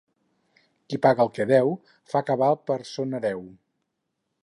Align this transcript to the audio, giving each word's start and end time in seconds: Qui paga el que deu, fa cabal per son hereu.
Qui 0.93 0.99
paga 1.03 1.27
el 1.27 1.29
que 1.35 1.47
deu, 1.53 1.71
fa 2.15 2.25
cabal 2.31 2.59
per 2.71 2.79
son 2.97 3.15
hereu. 3.19 3.49